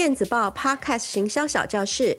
[0.00, 2.16] 电子报 Podcast 行销小教室。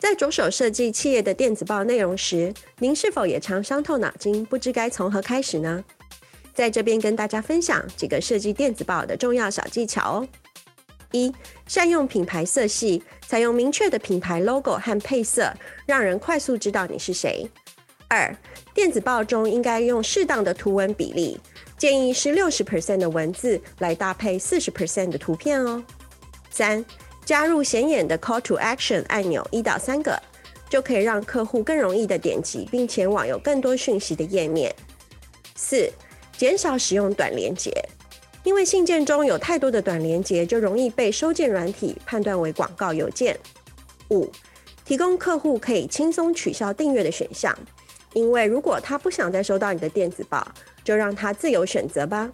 [0.00, 5.84] 在着手设计企业的电子报内容时，您是否也常伤透脑筋，不知该从何开始呢？
[6.52, 10.28] 在这边跟大家分享几个设计电子报的重要小技巧哦。
[11.12, 11.32] 一、
[11.68, 15.54] 善用品牌色系，采用明确的品牌 logo 和配色，
[15.86, 17.48] 让人快速知道你是谁。
[18.08, 18.36] 二、
[18.74, 21.38] 电子报中应该用适当的图文比例，
[21.76, 25.84] 建议是六十 percent 的文字来搭配四十 percent 的图片哦。
[26.58, 26.84] 三、
[27.24, 30.20] 加入显眼的 call to action 按钮一到三个，
[30.68, 34.74] 就可以让客户更容易的点击并前往有更多讯息的页面。
[35.54, 35.88] 四、
[36.36, 37.70] 减少使用短连接。
[38.42, 43.38] 因为信件中有太多的短连接，就容易被收件软体判断为广告邮件。
[44.10, 44.28] 五、
[44.84, 47.56] 提供客户可以轻松取消订阅的选项，
[48.14, 50.44] 因为如果他不想再收到你的电子报，
[50.82, 52.28] 就让他自由选择吧。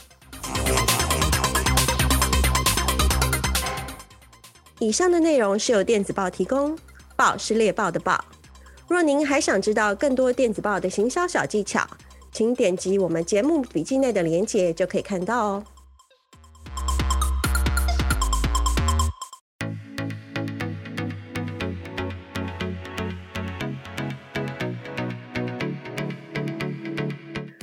[4.85, 6.77] 以上的内容是由电子报提供，
[7.17, 8.23] 报是猎豹的报。
[8.87, 11.89] 若您还想知道更多电子报的行销小技巧，
[12.31, 15.65] 请点击我们节目笔记内的链接，就可以看到哦。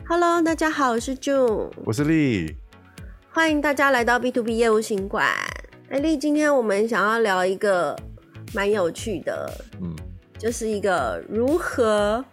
[0.07, 2.55] Hello，大家好，我是 June，我是丽，
[3.29, 5.50] 欢迎大家来到 B to B 业务行馆。
[5.91, 7.93] 哎，丽，今天我们想要聊一个
[8.53, 9.93] 蛮有趣的，嗯，
[10.39, 12.23] 就是一个如何。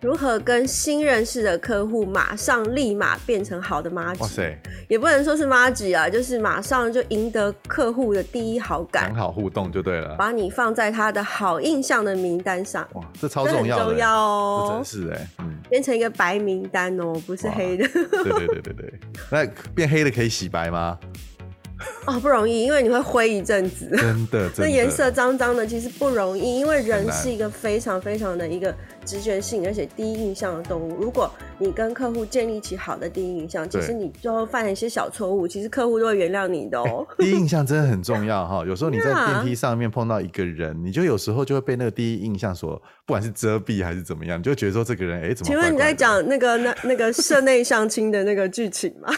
[0.00, 4.22] 如何跟新认识的客户马上立马变成好的妈吉？
[4.22, 12.86] 哇塞，也不能说是妈吉啊，就是马上就赢得客户的第一好感，很好互动就对了，把你放在他的好印象的名单上。
[12.94, 17.88] 哇，这超重要的，重要哦，是哎，嗯，变成一个白名单哦，不是黑的。
[17.88, 18.94] 对对对对对，
[19.30, 20.98] 那变黑的可以洗白吗？
[22.08, 23.88] 哦，不容易，因为你会灰一阵子。
[23.96, 28.74] 真的， 真的，那颜色脏脏的其实不容易，因为人是一个非常非常的一个。
[29.06, 30.94] 直觉性，而且第一印象的动物。
[31.00, 37.08] 如果你跟客户建立起好的第一印象，其实你最后犯了一些小错误，其实客户都会原谅你的哦、喔。
[37.16, 38.62] 第一印象真的很重要哈。
[38.66, 42.76] 有时候你在电梯上面碰到一个人，你就有时候就会被那个第一印象所，
[43.06, 45.62] 不管是遮蔽还是怎么样，你就觉得说这个人哎、欸，怎么怪怪？
[45.62, 49.08] 请问你在讲那个那那个社内相亲的那个剧情吗？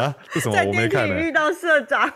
[0.00, 0.14] 啊？
[0.36, 1.20] 为什么我没看呢？
[1.20, 2.08] 遇到社长，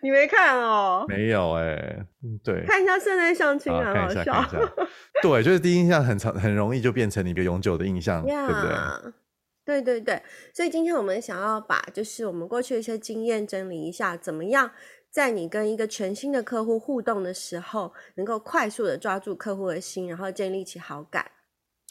[0.00, 1.08] 你没看哦、喔？
[1.08, 2.06] 没有哎、欸，
[2.44, 4.44] 对，看一下圣诞相亲啊，好笑。
[5.22, 9.12] 对，就是第一印象很长，很容易就变成你一个永久的印象，yeah, 对不对？
[9.64, 10.22] 对对对，
[10.54, 14.70] 所以今天我们想要把就是我们过去的一些经验整理一下，怎么样
[15.10, 21.30] 在你跟一个全新的客户互动的时候，能够快速的抓住客户的心，然后建立起好感。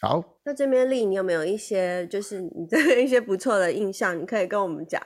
[0.02, 5.02] 好，那这边丽，你有没有一些就是你的 一些不错的印象，你可以跟我们讲？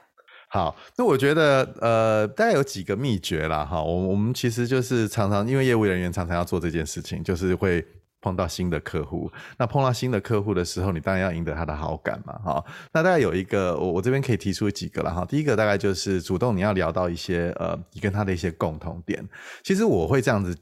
[0.51, 3.65] 好，那我觉得呃，大概有几个秘诀啦。
[3.65, 3.81] 哈。
[3.81, 7.85] 我我们其实就是常常因为业务人员常常要做这件事情，就是会。
[8.23, 12.63] 碰到新的客户，那碰到新的客户的时候，你当然要赢得他的好感嘛，哈。
[12.93, 15.25] 那大概有一个，我我这边可以提出几个了哈。
[15.25, 19.27] 第一个大概就是主动你要聊到一些呃，你跟他的一些共同点。
[19.63, 20.55] 其实我会这样子。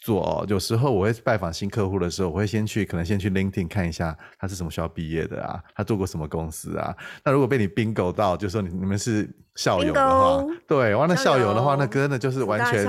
[0.00, 6.94] 做哦，有时候我会拜访新客户的时候，我会先去可能先去 LinkedIn 看一下他是什么学校毕业的啊，他做过什么公司啊。
[7.24, 10.42] 那如果被你 bingo 到，就说你你们是校友的话!
[10.66, 12.86] 对，哇，那校友的话，那真的就是完全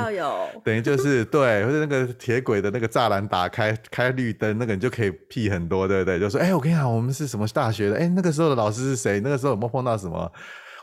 [0.64, 6.18] 等于就是对，或者那个铁轨的那个栅栏打开开绿灯，那个你就可以屁很多，对不对？
[6.18, 7.96] 就说哎、欸，我跟你讲，我们是什么大学的？
[7.98, 9.20] 哎、欸，那个时候的老师是谁？
[9.20, 10.32] 那个时候有没有碰到什么？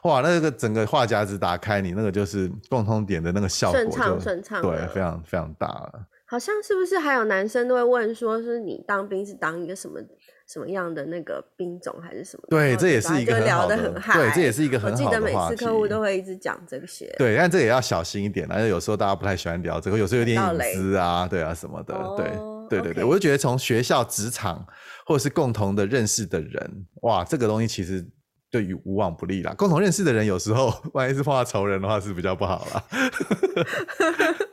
[0.05, 6.07] 哇，那个整个话匣子打开，你那个就是共通点的那个效果就，顺畅顺畅，对，非常非常大了。
[6.31, 9.99] 好像是不是还有男生都会问说，是你当兵是当一个什么
[10.47, 12.43] 什么样的那个兵种还是什么？
[12.51, 14.13] 对，这也是一个很好的，聊得很嗨。
[14.15, 15.11] 对，这也是一个很好的话。
[15.11, 17.11] 我记得每次客户都会一直讲这些。
[17.19, 21.95] 对，但这也要小心一点，而且有时候大家不太喜欢聊这个，有时候有点隐私啊，对啊什么的。
[22.19, 22.31] 对，
[22.69, 24.67] 对对对，我就觉得从学校、职场
[25.07, 28.07] 或者是共同的认识的人，哇，这个东西其实
[28.51, 29.55] 对于无往不利啦。
[29.57, 32.85] 共同认识的人，有时候 万一是碰到仇人的话，是比较不好啦。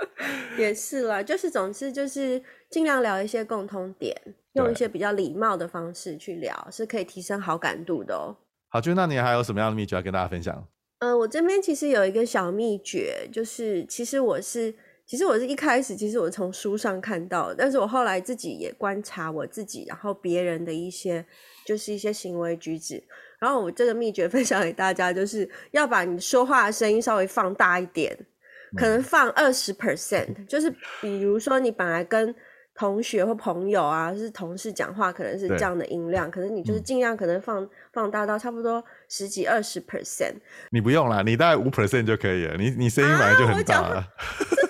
[0.57, 4.15] 也是啦，就是总之就是尽量聊一些共通点，
[4.53, 8.35] 用一些比较礼貌的方式去聊，是可以提升好感度的哦。
[8.69, 10.67] 好，就那你还有什么样的秘诀要跟大家分享？
[10.99, 14.73] 呃，我这边其实有一个小秘诀，就是其实我是，
[15.05, 21.25] 其实我是一开始其实我从书上看到的，但是我后来自己也观察我自己，然后别人的一些
[21.65, 23.03] 就是一些行为举止，
[23.39, 28.17] 然后我这个秘诀分享给大家，就是要把你说话的声音稍微放大一点。
[28.75, 30.69] 可能放二十 percent，就是
[31.01, 32.33] 比如说你本来跟
[32.77, 40.33] 同学或朋友啊，是同事讲话，可能是这样的音量，可是你就是尽量可能放、嗯、放大到差不多十几二十 percent。
[40.71, 42.57] 你不用啦，你大概五 percent 就可以了。
[42.57, 44.05] 你你声音本来就很大了。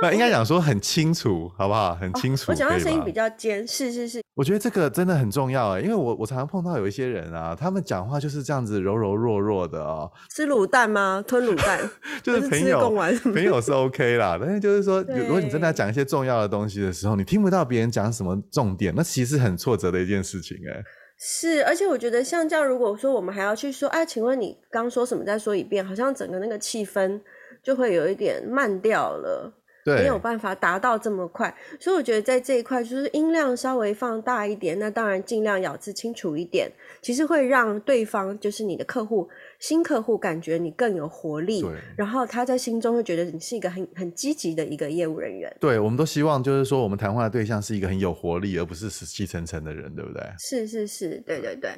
[0.00, 1.94] 那应该讲说很清楚，好不好？
[1.94, 2.44] 很清楚。
[2.44, 4.20] 哦、我讲话声音比较尖，是是是。
[4.34, 10.08] 我觉得这个真的很重要哎，因为我我常常碰到有一些人啊，他们讲话就是这样子柔柔弱弱的哦。
[10.30, 11.24] 吃卤蛋吗？
[11.26, 11.80] 吞卤蛋？
[12.22, 12.90] 就是朋友，
[13.32, 20.80] 朋友是 OK 啦，但是就是说，如果你真的要讲一些重要的东西的时候，你听不到别人讲什么重点，那其实很挫折的一件事情哎。
[21.20, 25.24] 是，而且我觉得像这样，如果说我们还要去说，哎，请问你刚说什么？
[25.24, 27.20] 再说一遍，好像整个那个气氛
[27.60, 29.52] 就会有一点慢掉了。
[29.96, 36.70] 没有办法达到这么快，所以我觉得在这一块就是音量稍微放大一点，那当然尽量咬字清楚一点，
[37.00, 45.54] 其实会让对方就是你的客户、新客户感觉你更有活力，对，然后他在心中会觉得你是一个很很积极的一个业务人员。
[45.60, 50.22] 对，我们都希望就是说我们谈话的对象是一个很有活力，而不是死气沉沉的人，对不对？
[50.38, 51.70] 是是是，对对对。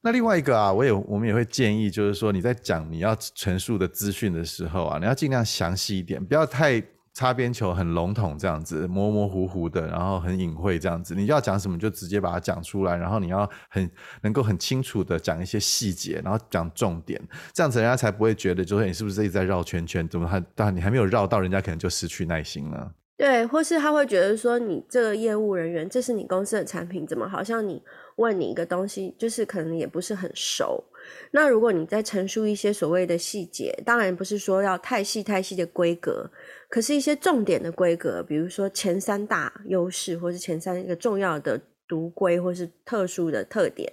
[0.00, 6.82] 那另外一个啊，我也我们也会建议，就是说你在讲你要陈述的资讯的时候啊，你要尽量详细一点，不要太。
[7.18, 11.16] 擦边球很笼统，这样子模模糊糊的，然后很隐晦，这样子。
[11.16, 13.90] 你要讲什么就直接把它讲出来，然后你要很
[14.22, 17.20] 能够很清楚的讲一些细节，然后讲重点，
[17.52, 20.08] 这样子人家才不会觉得就是你是不是一直在绕圈圈？
[20.08, 22.92] 怎么还但你还没有绕到，人家可能就失去耐心了。
[23.16, 27.82] 对，或是他会觉得说你这个业务人员，这是你公司的产品，怎么好像你
[28.18, 30.84] 问你一个东西，就是可能也不是很熟。
[31.30, 36.30] 那如果你在陈述一些所谓的细节，当然不是说要太细太细的规格。
[36.68, 43.90] 可是，一些重点的规格，比如说前三大优势，或是前三个重要的独规，或是特殊的特点，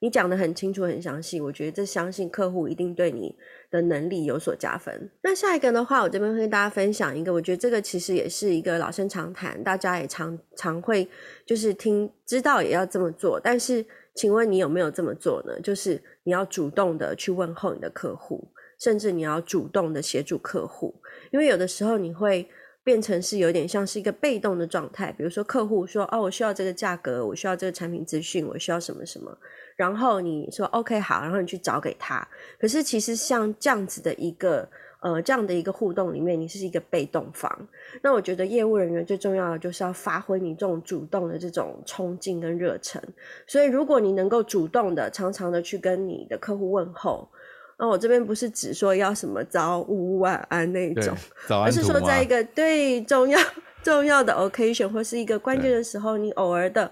[0.00, 3.36] 你讲得很清楚、很详细，我觉得这相信客户一定对你
[3.70, 5.10] 的能力有所加分。
[5.22, 11.06] 那下一个的话，我这边会跟大家分享一个，我觉得这个其实也是一个老生常谈，大家也常常会
[11.44, 13.38] 就是听知道也要这么做。
[13.38, 15.60] 但是，请问你有没有这么做呢？
[15.60, 18.48] 就是你要主动的去问候你的客户，
[18.80, 20.94] 甚至你要主动的协助客户。
[21.30, 22.48] 因为有的时候你会
[22.90, 29.30] 变成是有点像是一个被动的状态，比如说客户说哦，我需要这个价格，我需要这个产品资讯，我需要什么什么，
[29.76, 32.26] 然后你说 OK 好，然后你去找给他。
[32.58, 34.68] 可是其实像这样子的一个
[35.02, 37.68] 呃这样的一个互动里面，你是一个被动方。
[38.02, 43.00] 那我觉得业务人员最重要的就是要发挥你这种主动的这种冲劲跟热忱。
[43.46, 47.28] 所以如果你能够主动的、常常的去跟你的客户问候。
[47.80, 51.16] 那我这边不是只说要什么早午晚安那种，
[51.64, 53.40] 而是说在一个对重要
[53.82, 56.90] 重要的 occasion 或是一个关键的时候，你偶尔的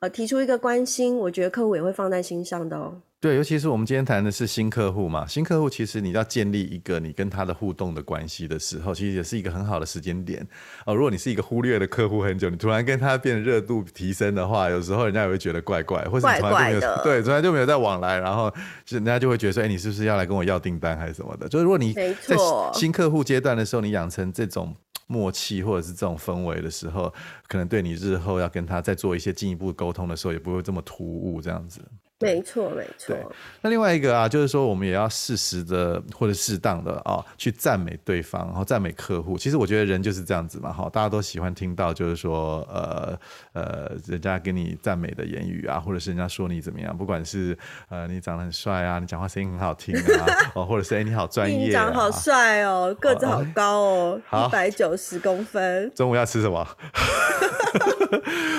[0.00, 3.00] 呃提出一个关心，我觉得客户也会放在心上的哦。
[3.18, 10.46] 对，尤其是我们今天谈的是新客户嘛，新客户其实你要建立一个你跟他的互动的关系的时候，其实也是一个很好的时间点
[10.84, 10.94] 哦。
[10.94, 18.52] 如果你是一个忽略的客户很久，你突然跟他变热度提升的话，有时候人家也会觉得怪怪，或者你从来就没有怪怪 对，从来就没有在往来，然后
[18.88, 21.48] 人家就会觉得说，哎，你是不是要来跟我要订单还是什么的？
[21.48, 22.36] 就是如果你在
[22.74, 24.76] 新客户阶段的时候，你养成这种
[25.06, 27.12] 默契或者是这种氛围的时候，
[27.48, 31.80] 可能对你日后要跟他再做一些进一步沟通的时候，也不会这么突兀这样子。
[32.18, 33.14] 没错，没错。
[33.60, 39.36] 那另外一个啊，就是说我们也要适时的或者适当的啊，去赞美对方，然后赞美客户。
[39.36, 43.18] 其实我觉得人就是这样子嘛，哈，大家都喜欢听到就是说，呃
[43.52, 47.56] 呃，人家给你赞美的言语啊，或者是人家说你怎么样，不管是
[47.90, 50.26] 呃你长得很帅啊，你讲话声音很好听啊，
[50.56, 55.92] 哦，或者是哎你好专业，啊，你长得好帅哦，个子好高哦，一百九十公分。
[55.94, 56.66] 中午要吃什么？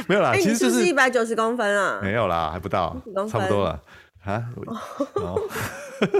[0.07, 2.95] 没有啦，欸、其实就是一百九十公分啊，没有啦，还不到，
[3.29, 3.81] 差不多了
[4.23, 4.43] 啊。
[5.15, 5.39] 哦、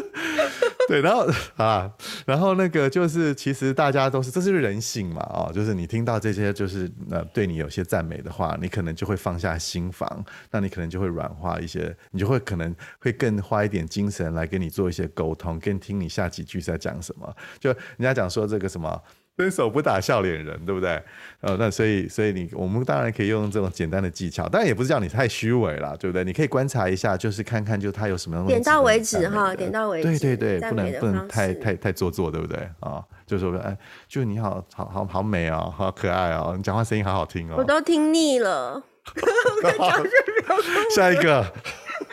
[0.88, 1.28] 对，然后
[1.58, 1.92] 啊，
[2.26, 17.36] 然后那个就是，其实大家都是，这是人性嘛，哦，就是你听到这些，就是呃，对你有些赞美的话，你可能就会放下心防，那你可能就会软化一些，你就会可能会更花一点精神来跟你做一些沟通，跟听你下几句在讲什么。
[17.60, 19.02] 就人家讲说这个什么。
[19.38, 21.00] 伸手不打笑脸人，对不对？
[21.42, 26.24] 呃，那所以，所以你我们当然可以用这种简单的技巧，当然也不是叫你太虚伪了，对不对？
[26.24, 28.44] 你可以观察一下，就是看看就他有什么。
[28.48, 30.20] 点到为止哈，点到为止。
[30.20, 32.58] 对对对，不能不能太太太做作，对不对？
[32.80, 33.78] 啊，就说哎，
[34.08, 37.56] 就你好好好好美哦，好可爱哦，你讲话声音好好听哦。
[37.60, 38.82] 我都听腻了。
[40.96, 41.46] 下一个。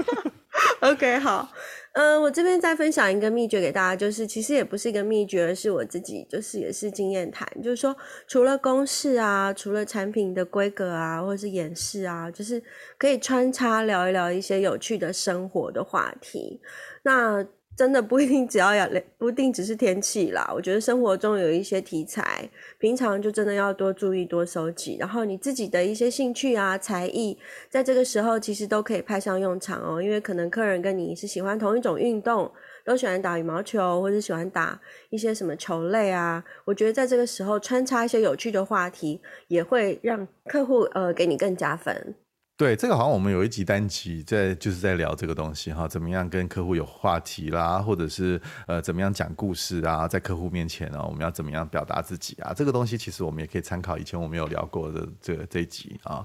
[0.81, 1.49] OK，好。
[1.95, 7.97] 嗯、我这边再分享一个秘诀给大家，就是其实也不是一个秘诀，是我自己就是也是经验谈，就是说
[8.27, 12.61] 除了公式啊，除了产品的规格啊，或者是演示啊，就是
[12.99, 16.61] 可以穿插聊一聊一些有趣的生活的话题。
[17.05, 18.89] 那真的不一定只要要，
[19.19, 20.49] 不一定只是天气啦。
[20.55, 24.97] 我觉得生活中有一些题材，平常就真的要多注意、多收集。
[25.01, 27.37] 然后你自己的一些兴趣啊、才艺，
[27.69, 30.01] 在这个时候其实都可以派上用场哦。
[30.01, 32.51] 因为可能客人跟你是喜欢同一种运动、
[32.85, 36.45] 都喜欢打羽毛球，或者喜欢打一些什么球类啊。
[36.65, 42.15] 我觉得在这个时候穿插一些有趣的话题，也会让客户呃给你更加分。
[42.57, 52.55] 对，这个好像我们有一集单集在就是在聊这个东西哈，怎么样跟客户有话题啦，或者是呃怎么样讲故事啊，在客户面前呢，我们要怎么样表达自己啊？
[52.55, 56.25] 这个东西其实我们也可以参考以前我们有聊过的这个这一集啊。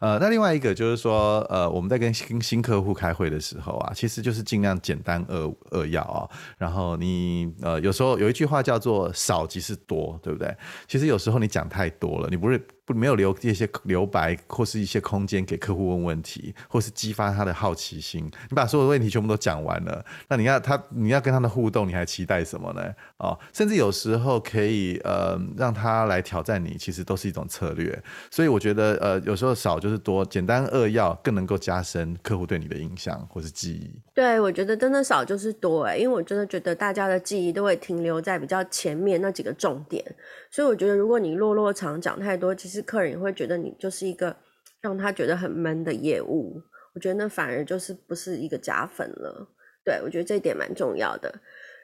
[0.00, 6.28] 呃，那另外一个就是说，呃，我们在跟新新客户开会的时候啊，其实就是尽量简单扼扼要啊。
[6.58, 10.52] 然后你呃有时候有一句话叫做少即是多，对不对？
[10.88, 12.60] 其实有时候你讲太多了，你不是。
[12.88, 18.24] 不，没有留一些留白或是一些空间给客户问问题，或是激发他的好奇心。
[18.48, 22.82] 你把所有的问题全部都讲完了，那你要他，你要跟他的互动，你还期待什么呢？
[23.18, 28.02] 哦，甚至有时候可以呃让他来挑战你，其实都是一种策略。
[28.30, 33.94] 所以我觉得呃有时候少就是多，简单扼要更能够加深客户对你的印象或是记忆。
[34.18, 40.04] 对，我觉得真的少就是多哎，因为我真的觉得大家的记忆都会停留在比较前面那几个重点，
[40.50, 42.82] 所以我觉得如果你落落长讲太多，其实。
[42.82, 44.34] 客人也会觉得你就是一个
[44.80, 46.60] 让他觉得很闷的业务，
[46.96, 49.46] 我觉得那反而就是不是一个加分了。
[49.84, 51.32] 对，我觉得这一点蛮重要的。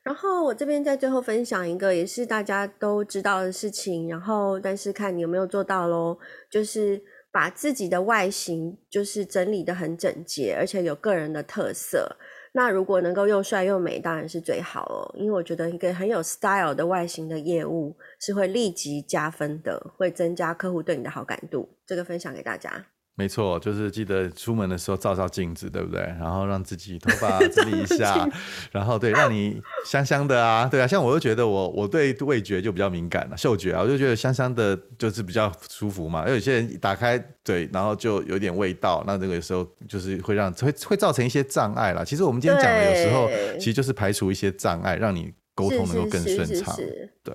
[0.02, 6.18] 然后我这边在最后分享一个也是大家都知道的事情，然后但是看你有没有做到咯，
[6.50, 7.00] 就是
[7.34, 12.16] 把自己的外形就是整理得很整洁，而且有个人的特色。
[12.52, 15.10] 那如果能够又帅又美，当然是最好哦。
[15.18, 21.68] 因为我觉得一个很有 style 的外形的业务是会立即加分的，会增加客户对你的好感度。
[21.84, 22.86] 这个分享给大家。
[23.16, 26.00] 没错，就是记得出门的时候照照镜子，对不对？
[26.18, 28.28] 然后让自己头发 整理一下，
[28.72, 30.86] 然后对，让你香香的啊，对啊。
[30.86, 36.22] 像我就觉得我我对味觉就比较敏感了，嗅觉啊，我就觉得香香的就是比较舒服嘛。
[36.22, 42.02] 因为有些人一打开嘴，然后就有点味道，那这个有时候就是会让会会造成一些障碍啦。
[42.04, 46.76] 其实我们今天讲的有时候其实就是排除一些障碍，让你沟通能够更顺畅，
[47.22, 47.32] 对。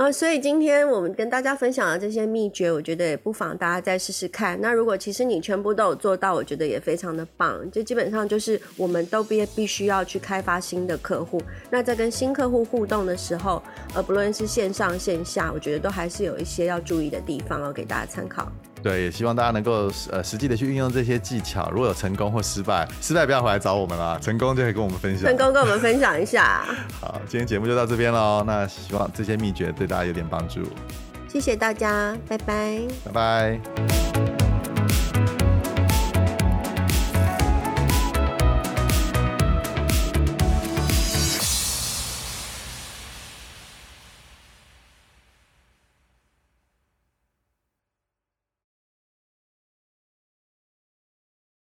[0.00, 4.58] 啊，所以今天我们跟大家分享的这些秘诀，我觉得也不妨大家再试试看。
[4.58, 7.70] 那如果其实你全部都有做到，我觉得也非常的棒。
[7.70, 11.38] 就基本上就是我们都必必须要去开发新的客户。
[11.68, 13.62] 那在跟新客户互动的时候，
[13.94, 18.50] 呃，不论是线上线下，我觉得都还是有一些要注意的地方哦，给大家参考。
[18.82, 21.70] 对，也希望大家能够呃实际的去运用这些技巧。
[21.70, 25.26] 如果有成功或失败，失败不要回来找我们啦，成功就可以跟我们分享。
[25.28, 26.64] 成功跟我们分享一下。
[27.00, 28.42] 好，今天节目就到这边喽。
[28.46, 30.60] 那希望这些秘诀对大家有点帮助。
[31.28, 32.80] 谢谢大家，拜拜。
[33.04, 34.09] 拜拜。